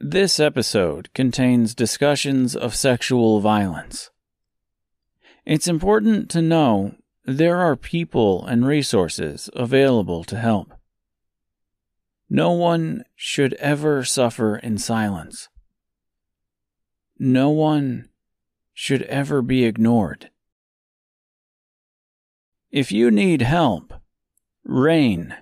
[0.00, 4.10] This episode contains discussions of sexual violence.
[5.44, 6.94] It's important to know
[7.24, 10.72] there are people and resources available to help.
[12.30, 15.48] No one should ever suffer in silence.
[17.18, 18.08] No one
[18.72, 20.30] should ever be ignored.
[22.70, 23.94] If you need help,
[24.62, 25.34] RAINN,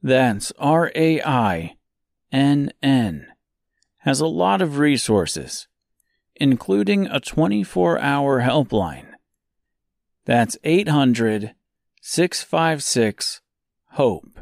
[0.00, 1.76] that's R A I
[2.30, 3.26] N N,
[4.06, 5.66] has a lot of resources,
[6.36, 9.08] including a 24 hour helpline.
[10.24, 11.54] That's 800
[12.00, 13.40] 656
[13.94, 14.38] HOPE.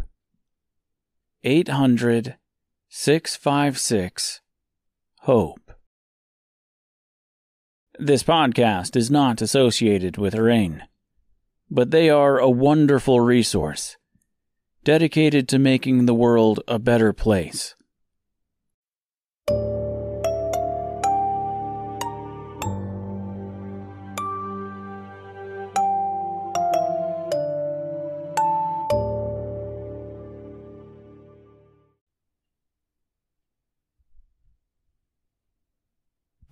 [1.43, 2.37] 800
[2.91, 4.41] 656
[5.21, 5.73] HOPE.
[7.99, 10.83] This podcast is not associated with RAINN,
[11.71, 13.97] but they are a wonderful resource
[14.85, 17.75] dedicated to making the world a better place.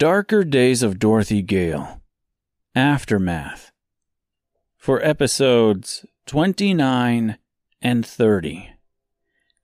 [0.02, 2.02] Darker Days of Dorothy Gale.
[2.74, 3.70] Aftermath.
[4.76, 7.38] For episodes 29
[7.80, 8.70] and 30,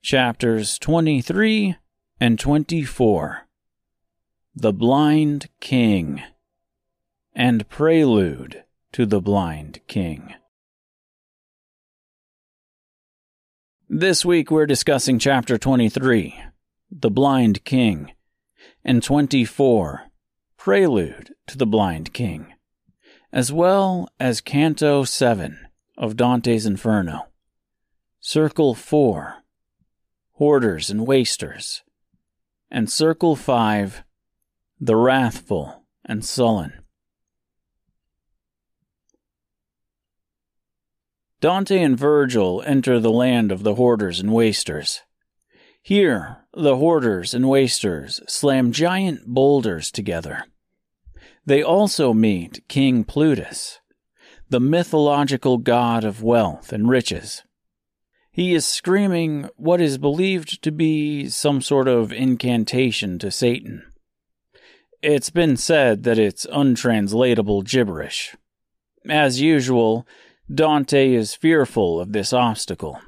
[0.00, 1.74] chapters 23
[2.20, 3.48] and 24,
[4.54, 6.22] The Blind King,
[7.34, 10.34] and Prelude to the Blind King.
[13.88, 16.40] This week we're discussing chapter 23,
[16.92, 18.12] The Blind King,
[18.84, 20.07] and 24,
[20.68, 22.52] Prelude to the Blind King,
[23.32, 25.66] as well as Canto 7
[25.96, 27.28] of Dante's Inferno,
[28.20, 29.36] Circle 4,
[30.32, 31.84] Hoarders and Wasters,
[32.70, 34.02] and Circle 5,
[34.78, 36.74] The Wrathful and Sullen.
[41.40, 45.00] Dante and Virgil enter the land of the hoarders and wasters.
[45.80, 50.44] Here, the hoarders and wasters slam giant boulders together.
[51.48, 53.80] They also meet King Plutus,
[54.50, 57.42] the mythological god of wealth and riches.
[58.30, 63.82] He is screaming what is believed to be some sort of incantation to Satan.
[65.00, 68.36] It's been said that it's untranslatable gibberish.
[69.08, 70.06] As usual,
[70.54, 73.00] Dante is fearful of this obstacle,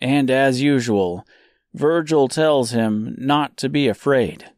[0.00, 1.26] and as usual,
[1.74, 4.53] Virgil tells him not to be afraid.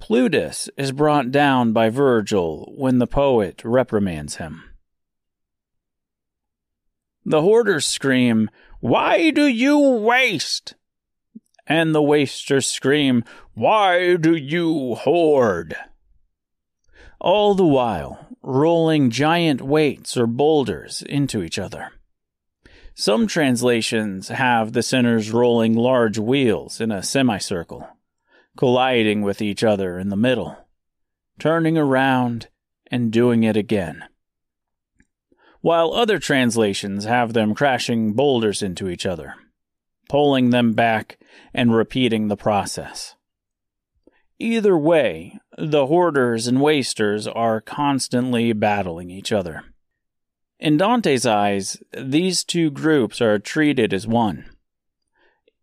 [0.00, 4.64] Plutus is brought down by Virgil when the poet reprimands him.
[7.24, 10.74] The hoarders scream, Why do you waste?
[11.66, 15.76] And the wasters scream, Why do you hoard?
[17.20, 21.92] All the while, rolling giant weights or boulders into each other.
[22.94, 27.88] Some translations have the sinners rolling large wheels in a semicircle,
[28.56, 30.56] colliding with each other in the middle,
[31.38, 32.48] turning around
[32.90, 34.04] and doing it again.
[35.60, 39.34] While other translations have them crashing boulders into each other,
[40.08, 41.18] pulling them back
[41.54, 43.14] and repeating the process.
[44.38, 49.62] Either way, the hoarders and wasters are constantly battling each other.
[50.58, 54.51] In Dante's eyes, these two groups are treated as one.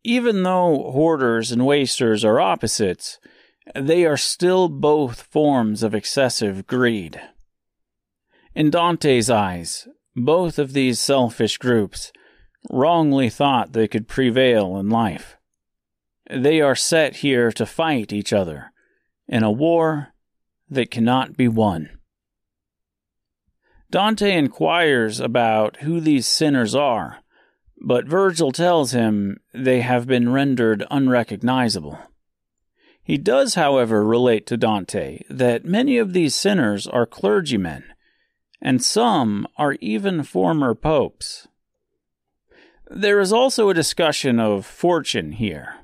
[0.03, 3.19] Even though hoarders and wasters are opposites,
[3.75, 7.21] they are still both forms of excessive greed.
[8.55, 12.11] In Dante's eyes, both of these selfish groups
[12.69, 15.37] wrongly thought they could prevail in life.
[16.29, 18.71] They are set here to fight each other
[19.27, 20.09] in a war
[20.69, 21.89] that cannot be won.
[23.91, 27.19] Dante inquires about who these sinners are,
[27.81, 31.97] but Virgil tells him they have been rendered unrecognizable.
[33.01, 37.83] He does, however, relate to Dante that many of these sinners are clergymen,
[38.61, 41.47] and some are even former popes.
[42.89, 45.75] There is also a discussion of fortune here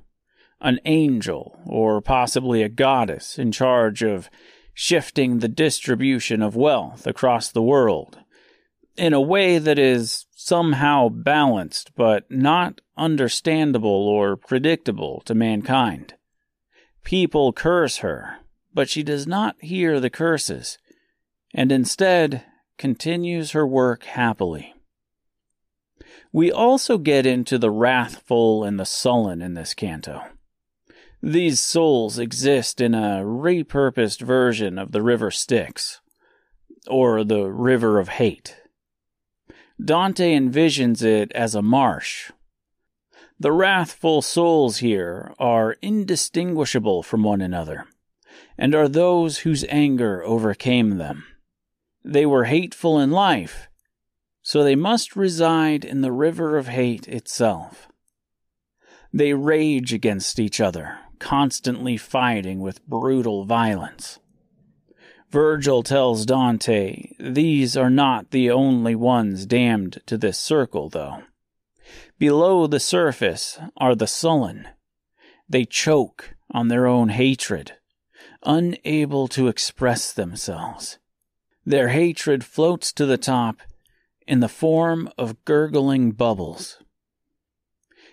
[0.61, 4.29] an angel, or possibly a goddess, in charge of
[4.73, 8.19] shifting the distribution of wealth across the world
[8.97, 16.13] in a way that is somehow balanced but not understandable or predictable to mankind.
[17.03, 18.37] People curse her,
[18.73, 20.77] but she does not hear the curses,
[21.53, 22.43] and instead
[22.77, 24.73] continues her work happily.
[26.31, 30.21] We also get into the wrathful and the sullen in this canto.
[31.23, 36.01] These souls exist in a repurposed version of the River Styx,
[36.87, 38.57] or the River of Hate.
[39.83, 42.31] Dante envisions it as a marsh.
[43.37, 47.85] The wrathful souls here are indistinguishable from one another,
[48.57, 51.25] and are those whose anger overcame them.
[52.05, 53.67] They were hateful in life,
[54.41, 57.89] so they must reside in the river of hate itself.
[59.11, 64.19] They rage against each other, constantly fighting with brutal violence.
[65.35, 71.23] Virgil tells Dante these are not the only ones damned to this circle, though.
[72.17, 74.69] Below the surface are the sullen.
[75.49, 77.73] They choke on their own hatred,
[78.43, 80.99] unable to express themselves.
[81.65, 83.57] Their hatred floats to the top
[84.25, 86.77] in the form of gurgling bubbles.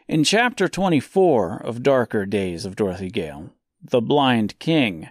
[0.08, 5.08] In chapter 24 of Darker Days of Dorothy Gale, The Blind King,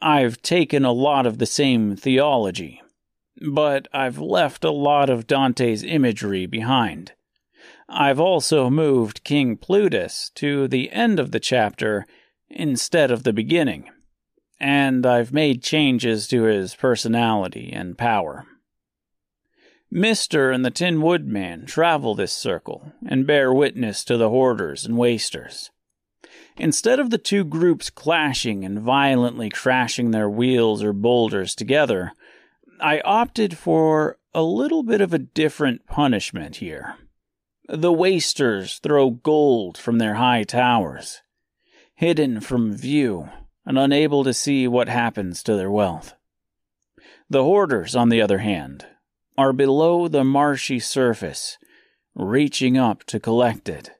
[0.00, 2.82] I've taken a lot of the same theology,
[3.50, 7.12] but I've left a lot of Dante's imagery behind.
[7.88, 12.06] I've also moved King Plutus to the end of the chapter
[12.50, 13.90] instead of the beginning
[14.60, 18.46] and I've made changes to his personality and power.
[19.90, 24.98] Mister and the Tin Woodman travel this circle and bear witness to the hoarders and
[24.98, 25.70] wasters.
[26.58, 32.12] Instead of the two groups clashing and violently crashing their wheels or boulders together,
[32.80, 36.96] I opted for a little bit of a different punishment here.
[37.68, 41.22] The wasters throw gold from their high towers,
[41.94, 43.28] hidden from view
[43.64, 46.14] and unable to see what happens to their wealth.
[47.28, 48.86] The hoarders, on the other hand,
[49.36, 51.58] are below the marshy surface,
[52.14, 53.90] reaching up to collect it.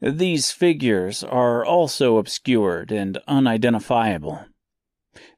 [0.00, 4.46] These figures are also obscured and unidentifiable.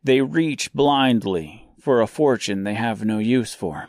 [0.04, 3.88] They reach blindly for a fortune they have no use for.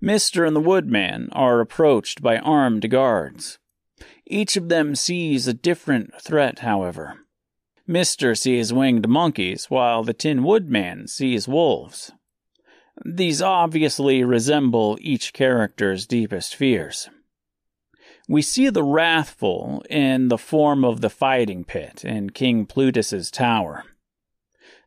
[0.00, 3.58] Mister and the Woodman are approached by armed guards.
[4.26, 7.18] Each of them sees a different threat, however.
[7.86, 12.10] Mister sees winged monkeys, while the Tin Woodman sees wolves.
[13.04, 17.10] These obviously resemble each character's deepest fears.
[18.32, 23.84] We see the wrathful in the form of the fighting pit in King Plutus's tower.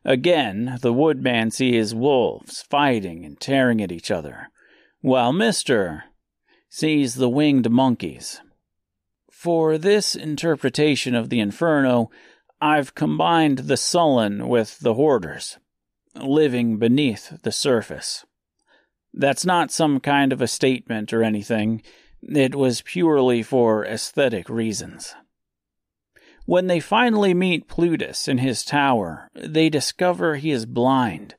[0.04, 4.48] Again, the woodman sees wolves fighting and tearing at each other,
[5.00, 6.06] while Mister
[6.68, 8.40] sees the winged monkeys.
[9.30, 12.10] For this interpretation of the Inferno,
[12.60, 15.56] I've combined the sullen with the hoarders,
[16.16, 18.26] living beneath the surface.
[19.14, 21.84] That's not some kind of a statement or anything.
[22.28, 25.14] It was purely for aesthetic reasons.
[26.44, 31.36] When they finally meet Plutus in his tower, they discover he is blind.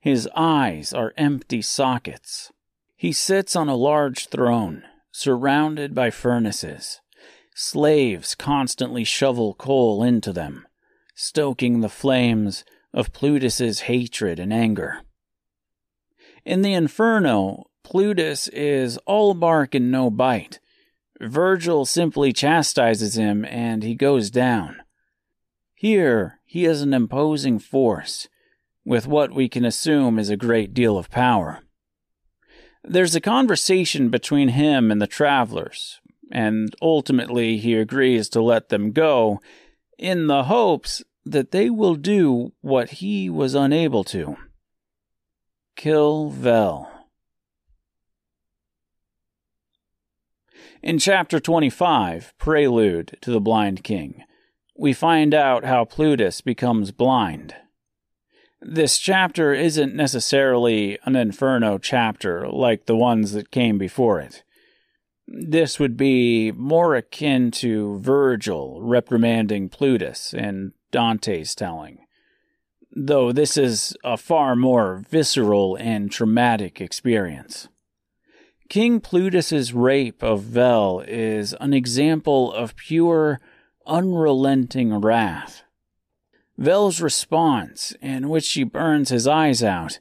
[0.00, 2.52] His eyes are empty sockets.
[2.96, 7.00] He sits on a large throne, surrounded by furnaces.
[7.54, 10.66] Slaves constantly shovel coal into them,
[11.14, 15.02] stoking the flames of Plutus's hatred and anger.
[16.44, 20.58] In the Inferno, Plutus is all bark and no bite.
[21.20, 24.82] Virgil simply chastises him and he goes down.
[25.74, 28.26] Here, he is an imposing force,
[28.84, 31.60] with what we can assume is a great deal of power.
[32.82, 36.00] There's a conversation between him and the travelers,
[36.32, 39.40] and ultimately he agrees to let them go
[39.98, 44.36] in the hopes that they will do what he was unable to
[45.76, 46.93] kill Vel.
[50.84, 54.22] In chapter 25, Prelude to the Blind King,
[54.76, 57.54] we find out how Plutus becomes blind.
[58.60, 64.42] This chapter isn't necessarily an Inferno chapter like the ones that came before it.
[65.26, 72.00] This would be more akin to Virgil reprimanding Plutus in Dante's telling,
[72.94, 77.68] though this is a far more visceral and traumatic experience.
[78.68, 83.40] King Plutus's rape of Vel is an example of pure,
[83.86, 85.62] unrelenting wrath.
[86.56, 89.98] Vel's response, in which she burns his eyes out,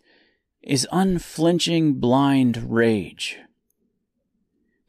[0.62, 3.38] is unflinching blind rage.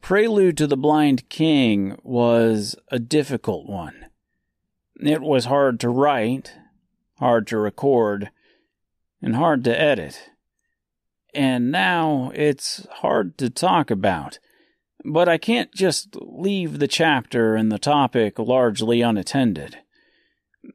[0.01, 4.05] Prelude to the Blind King was a difficult one.
[4.99, 6.53] It was hard to write,
[7.19, 8.29] hard to record,
[9.21, 10.29] and hard to edit.
[11.35, 14.39] And now it's hard to talk about,
[15.03, 19.77] But I can't just leave the chapter and the topic largely unattended.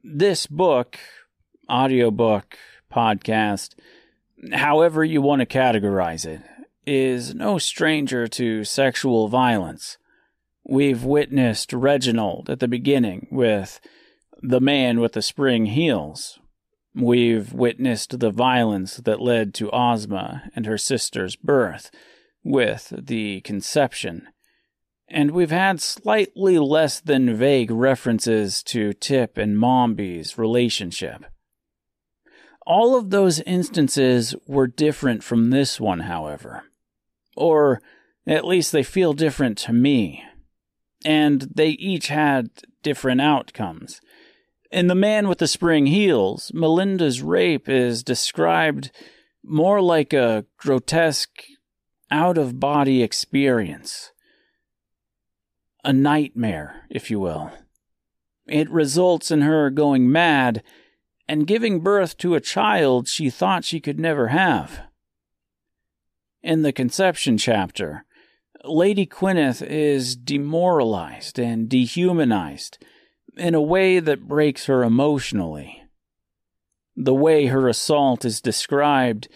[0.03, 0.99] This book,
[1.69, 2.57] audiobook,
[2.93, 3.73] podcast,
[4.53, 6.41] however you want to categorize it,
[6.85, 9.97] is no stranger to sexual violence.
[10.63, 13.81] We've witnessed Reginald at the beginning with
[14.43, 16.39] the man with the spring heels.
[16.93, 21.89] We've witnessed the violence that led to Ozma and her sister's birth
[22.43, 24.27] with the conception.
[25.07, 31.25] And we've had slightly less than vague references to Tip and Mombi's relationship.
[32.65, 36.63] All of those instances were different from this one, however.
[37.35, 37.81] Or
[38.27, 40.23] at least they feel different to me.
[41.03, 42.49] And they each had
[42.83, 43.99] different outcomes.
[44.71, 48.89] In The Man with the Spring Heels, Melinda's rape is described
[49.43, 51.43] more like a grotesque,
[52.09, 54.13] out of body experience.
[55.83, 57.51] A nightmare, if you will.
[58.47, 60.63] It results in her going mad
[61.27, 64.83] and giving birth to a child she thought she could never have.
[66.41, 68.05] In the conception chapter,
[68.63, 72.77] Lady Gwyneth is demoralized and dehumanized
[73.37, 75.83] in a way that breaks her emotionally.
[76.95, 79.27] The way her assault is described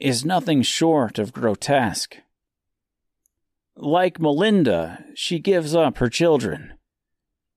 [0.00, 2.18] is nothing short of grotesque.
[3.76, 6.74] Like Melinda, she gives up her children,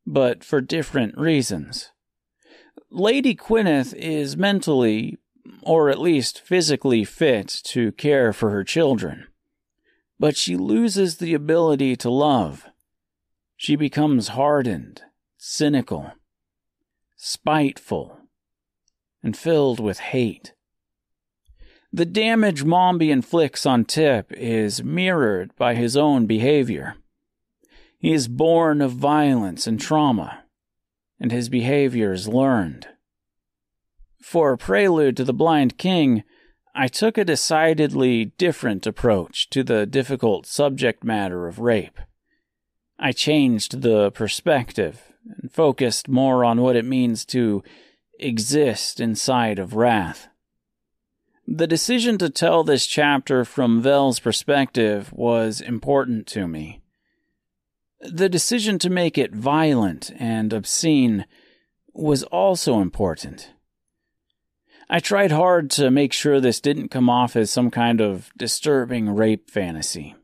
[0.06, 1.92] but for different reasons.
[2.90, 5.18] Lady Gwyneth is mentally
[5.62, 9.28] or at least physically fit to care for her children.
[10.20, 12.68] But she loses the ability to love.
[13.58, 15.02] She becomes hardened,
[15.44, 16.12] cynical,
[17.18, 18.16] spiteful,
[19.24, 20.54] and filled with hate.
[21.92, 26.94] The damage Mombi inflicts on Tip is mirrored by his own behavior.
[27.98, 30.44] He is born of violence and trauma,
[31.20, 32.90] and his behavior is learned.
[34.22, 36.24] For a prelude to The Blind King,
[36.76, 42.00] I took a decidedly different approach to the difficult subject matter of rape.
[43.00, 47.64] I changed the perspective and focused more on what it means to
[48.20, 50.28] exist inside of wrath.
[51.48, 56.82] The decision to tell this chapter from Vel's perspective was important to me.
[58.00, 61.26] The decision to make it violent and obscene
[61.94, 63.52] was also important.
[64.90, 69.10] I tried hard to make sure this didn't come off as some kind of disturbing
[69.10, 70.16] rape fantasy,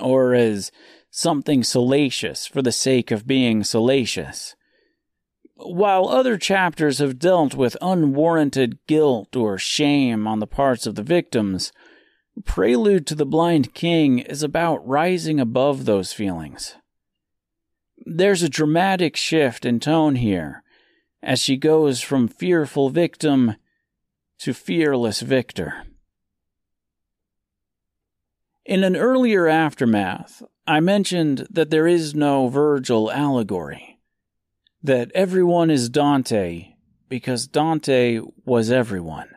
[0.00, 0.70] or as
[1.16, 4.56] something salacious for the sake of being salacious.
[5.54, 11.04] While other chapters have dealt with unwarranted guilt or shame on the parts of the
[11.04, 11.72] victims,
[12.44, 16.74] Prelude to the Blind King is about rising above those feelings.
[18.04, 20.64] There's a dramatic shift in tone here
[21.22, 23.54] as she goes from fearful victim
[24.40, 25.84] to fearless victor.
[28.64, 33.98] In an earlier aftermath, I mentioned that there is no Virgil allegory,
[34.82, 36.74] that everyone is Dante
[37.10, 39.28] because Dante was everyone.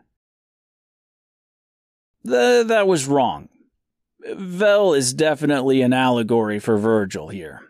[2.25, 3.49] Th- that was wrong.
[4.33, 7.61] Vel is definitely an allegory for Virgil here.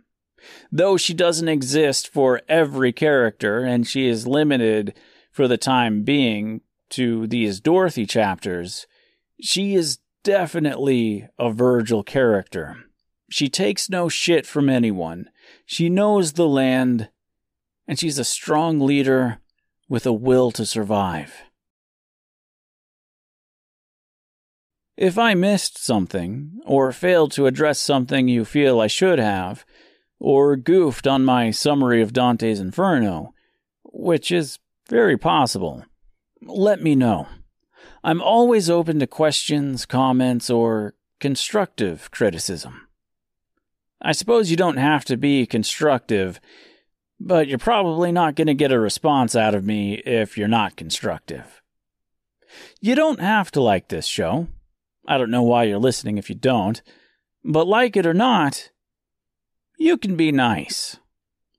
[0.72, 4.94] Though she doesn't exist for every character and she is limited
[5.32, 6.62] for the time being
[6.92, 8.86] to these Dorothy chapters,
[9.42, 12.76] she is definitely a Virgil character.
[13.30, 15.30] She takes no shit from anyone.
[15.66, 17.08] She knows the land,
[17.88, 19.40] and she's a strong leader
[19.88, 21.34] with a will to survive.
[24.98, 29.64] If I missed something, or failed to address something you feel I should have,
[30.20, 33.34] or goofed on my summary of Dante's Inferno,
[33.86, 35.86] which is very possible,
[36.42, 37.28] let me know.
[38.08, 42.88] I'm always open to questions, comments, or constructive criticism.
[44.02, 46.40] I suppose you don't have to be constructive,
[47.20, 50.78] but you're probably not going to get a response out of me if you're not
[50.78, 51.62] constructive.
[52.80, 54.48] You don't have to like this show.
[55.06, 56.82] I don't know why you're listening if you don't,
[57.44, 58.70] but like it or not,
[59.78, 60.96] you can be nice.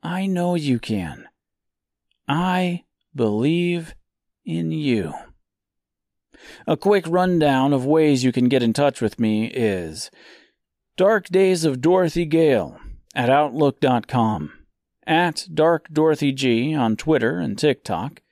[0.02, 1.28] I know you can.
[2.26, 3.94] I believe
[4.46, 5.12] in you.
[6.66, 10.10] A quick rundown of ways you can get in touch with me is
[10.96, 12.78] Dark Days of Dorothy Gale
[13.14, 14.52] at Outlook.com,
[15.06, 18.22] at Dark Dorothy G on Twitter and TikTok,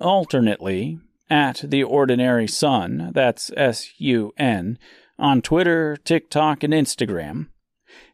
[0.00, 4.78] alternately at The Ordinary Sun, that's S U N,
[5.18, 7.48] on Twitter, TikTok, and Instagram,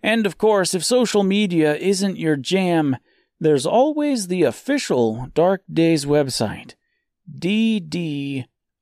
[0.02, 2.96] And of course, if social media isn't your jam,
[3.40, 6.74] there's always the official Dark Days website,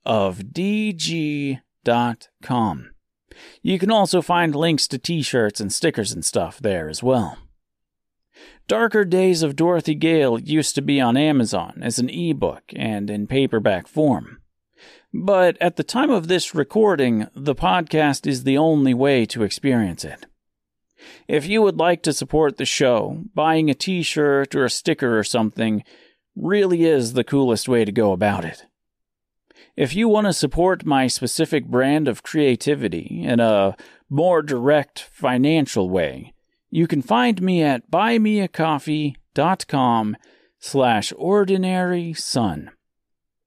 [0.07, 1.61] ddofdg.com.
[3.63, 7.39] You can also find links to t shirts and stickers and stuff there as well.
[8.67, 13.27] Darker Days of Dorothy Gale used to be on Amazon as an ebook and in
[13.27, 14.39] paperback form.
[15.13, 20.05] But at the time of this recording, the podcast is the only way to experience
[20.05, 20.27] it.
[21.29, 25.19] If you would like to support the show, buying a t shirt or a sticker
[25.19, 25.85] or something
[26.35, 28.65] really is the coolest way to go about it.
[29.77, 33.75] If you want to support my specific brand of creativity in a
[34.09, 36.33] more direct financial way,
[36.71, 40.17] you can find me at buymeacoffee.com
[40.61, 42.71] slash ordinary sun.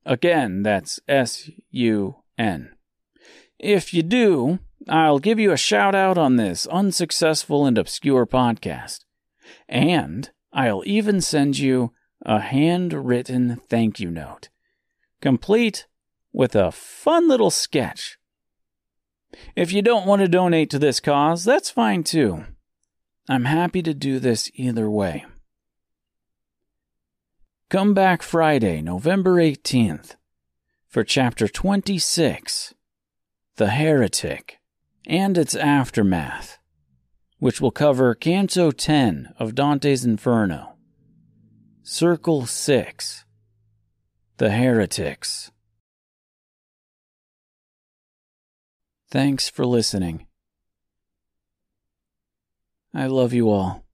[0.05, 2.71] Again, that's S-U-N.
[3.59, 8.99] If you do, I'll give you a shout out on this unsuccessful and obscure podcast.
[9.67, 11.91] And I'll even send you
[12.21, 14.49] a handwritten thank you note,
[15.21, 15.87] complete
[16.37, 18.19] with a fun little sketch.
[19.55, 22.45] If you don't want to donate to this cause, that's fine too.
[23.27, 25.25] I'm happy to do this either way.
[27.71, 30.15] Come back Friday, November 18th,
[30.87, 32.75] for Chapter 26
[33.55, 34.59] The Heretic
[35.07, 36.59] and its Aftermath,
[37.39, 40.75] which will cover Canto 10 of Dante's Inferno,
[41.81, 43.25] Circle 6
[44.37, 45.49] The Heretics.
[49.09, 50.27] Thanks for listening.
[52.93, 53.86] I love you all.